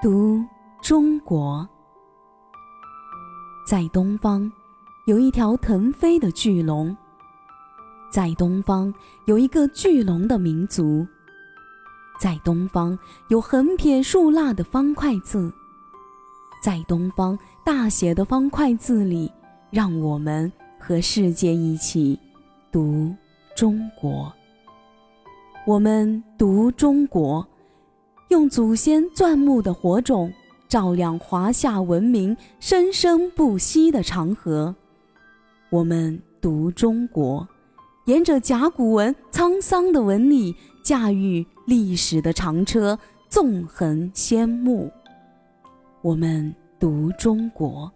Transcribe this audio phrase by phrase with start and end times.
[0.00, 0.44] 读
[0.80, 1.68] 中国，
[3.66, 4.50] 在东方
[5.06, 6.96] 有一条腾飞的巨龙，
[8.08, 11.04] 在东方有一个巨龙的民族，
[12.20, 15.52] 在东方有横撇竖捺的方块字，
[16.62, 19.32] 在东方大写的方块字里，
[19.68, 22.16] 让我们和世界一起
[22.70, 23.12] 读
[23.56, 24.32] 中国。
[25.66, 27.44] 我们读中国。
[28.28, 30.30] 用祖先钻木的火种
[30.68, 34.74] 照亮华夏文明生生不息的长河。
[35.70, 37.48] 我们读中国，
[38.04, 42.98] 沿着甲骨文沧桑的纹理，驾驭历史的长车，
[43.30, 44.92] 纵横仙目。
[46.02, 47.90] 我们读中国，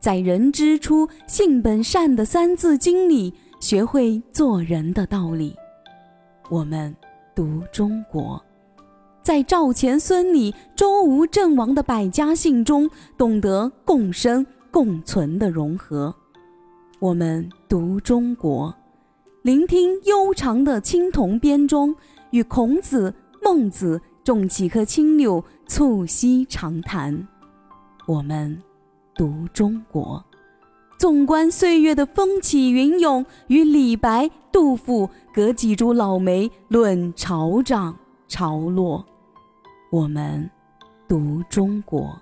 [0.00, 5.54] 在“人之初，性本善”的《三字经》里，学会做人的道理。
[6.48, 6.96] 我们
[7.34, 8.42] 读中国。
[9.26, 12.88] 在赵钱孙李周吴郑王的百家姓中，
[13.18, 16.14] 懂得共生共存的融合。
[17.00, 18.72] 我们读中国，
[19.42, 21.92] 聆听悠长的青铜编钟，
[22.30, 27.26] 与孔子、孟子种几棵青柳，促膝长谈。
[28.06, 28.62] 我们
[29.16, 30.24] 读中国，
[31.00, 39.04] 纵观岁月的风起云涌，与李白、杜甫隔几株老梅论潮涨潮落。
[39.90, 40.50] 我们
[41.06, 42.20] 读中国，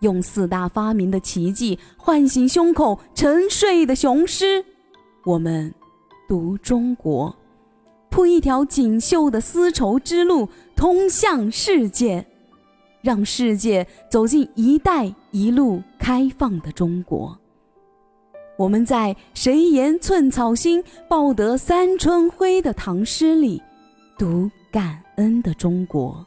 [0.00, 4.62] 用四大发明的奇迹唤醒胸口沉睡的雄狮。
[5.24, 5.74] 我们
[6.28, 7.34] 读中国，
[8.10, 12.26] 铺一条锦绣的丝绸之路，通向世界，
[13.00, 17.36] 让世界走进“一带一路”开放的中国。
[18.58, 23.62] 我们在“谁言寸草心，报得三春晖”的唐诗里，
[24.18, 26.26] 读感恩的中国。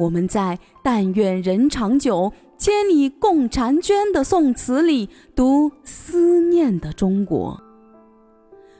[0.00, 7.54] 我们在“但愿人长久，千里共婵娟”的宋词里读思念的中国；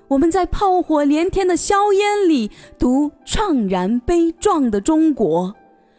[0.09, 5.53] 我们在炮火连天的硝烟里读怆然悲壮的中国；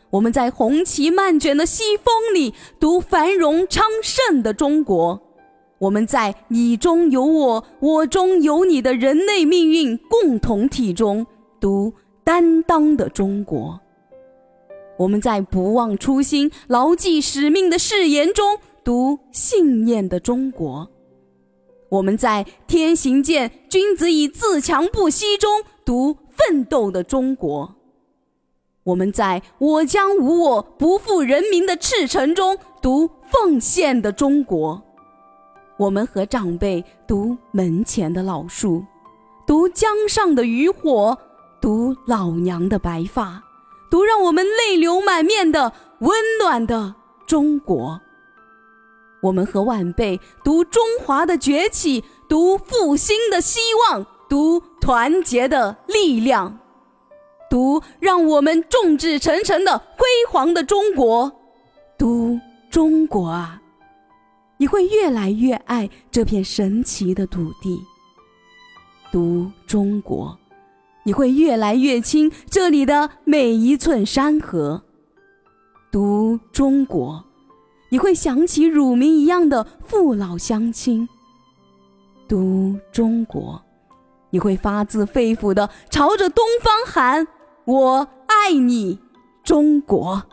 [0.09, 5.19] 我们在红旗漫卷的西风里读繁荣昌盛的中国；
[5.77, 11.27] 我们在你中有我，我中有你的人类命运共同体中
[11.59, 11.93] 读
[12.23, 13.79] 担当的中国。
[15.01, 20.87] 我们在不忘初心、牢记使命的誓言中读信念的中国；
[21.89, 27.67] 我们在天行健，君子以自强不息中读奋斗的中国；
[28.83, 34.79] 我们在我将无我，不负人民的赤诚中读奉献的中国；
[35.77, 38.85] 我们和长辈读门前的老树，
[39.47, 41.17] 读江上的渔火，
[41.59, 43.41] 读老娘的白发。
[43.91, 46.95] 读让我们泪流满面的温暖的
[47.27, 47.99] 中国。
[49.21, 56.57] 我们和晚辈读中华的崛起，读复兴的希望，读团结的力量，
[57.49, 61.29] 读让我们众志成城的辉煌的中国。
[61.97, 62.39] 读
[62.71, 63.61] 中国啊，
[64.57, 67.77] 你会越来越爱这片神奇的土地。
[69.11, 70.40] 读中国。
[71.03, 74.83] 你会越来越亲这里的每一寸山河。
[75.91, 77.25] 读中国，
[77.89, 81.07] 你会想起乳名一样的父老乡亲。
[82.27, 83.61] 读中国，
[84.29, 87.27] 你会发自肺腑的朝着东方喊
[87.65, 88.99] ：“我爱你，
[89.43, 90.23] 中国。”